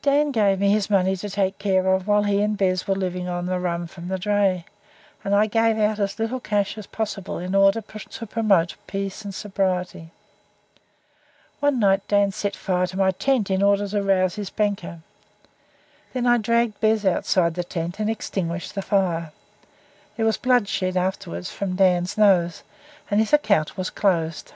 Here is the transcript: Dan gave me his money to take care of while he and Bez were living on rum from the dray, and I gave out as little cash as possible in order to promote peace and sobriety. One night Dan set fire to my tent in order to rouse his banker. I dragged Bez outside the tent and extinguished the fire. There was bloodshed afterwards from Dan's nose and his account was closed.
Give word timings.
Dan 0.00 0.30
gave 0.30 0.60
me 0.60 0.70
his 0.70 0.88
money 0.88 1.16
to 1.16 1.28
take 1.28 1.58
care 1.58 1.92
of 1.92 2.06
while 2.06 2.22
he 2.22 2.40
and 2.40 2.56
Bez 2.56 2.86
were 2.86 2.94
living 2.94 3.26
on 3.26 3.48
rum 3.48 3.88
from 3.88 4.06
the 4.06 4.16
dray, 4.16 4.64
and 5.24 5.34
I 5.34 5.46
gave 5.46 5.76
out 5.76 5.98
as 5.98 6.20
little 6.20 6.38
cash 6.38 6.78
as 6.78 6.86
possible 6.86 7.38
in 7.40 7.52
order 7.52 7.80
to 7.80 8.26
promote 8.28 8.76
peace 8.86 9.24
and 9.24 9.34
sobriety. 9.34 10.10
One 11.58 11.80
night 11.80 12.06
Dan 12.06 12.30
set 12.30 12.54
fire 12.54 12.86
to 12.86 12.96
my 12.96 13.10
tent 13.10 13.50
in 13.50 13.60
order 13.60 13.88
to 13.88 14.02
rouse 14.04 14.36
his 14.36 14.50
banker. 14.50 15.00
I 16.14 16.38
dragged 16.38 16.78
Bez 16.80 17.04
outside 17.04 17.54
the 17.54 17.64
tent 17.64 17.98
and 17.98 18.08
extinguished 18.08 18.76
the 18.76 18.82
fire. 18.82 19.32
There 20.16 20.24
was 20.26 20.36
bloodshed 20.36 20.96
afterwards 20.96 21.50
from 21.50 21.74
Dan's 21.74 22.16
nose 22.16 22.62
and 23.10 23.18
his 23.18 23.32
account 23.32 23.76
was 23.76 23.90
closed. 23.90 24.52